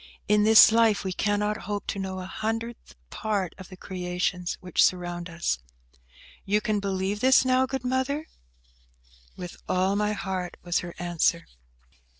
In 0.27 0.45
this 0.45 0.71
life 0.71 1.03
we 1.03 1.13
cannot 1.13 1.57
hope 1.69 1.85
to 1.89 1.99
know 1.99 2.17
a 2.21 2.25
hundredth 2.25 2.95
part 3.11 3.53
of 3.59 3.69
the 3.69 3.77
creations 3.77 4.57
which 4.59 4.83
surround 4.83 5.29
us. 5.29 5.59
You 6.43 6.59
can 6.59 6.79
believe 6.79 7.19
this 7.19 7.45
now, 7.45 7.67
good 7.67 7.83
Mother?" 7.83 8.25
"With 9.37 9.57
all 9.69 9.95
my 9.95 10.13
heart," 10.13 10.57
was 10.63 10.79
her 10.79 10.95
answer. 10.97 11.45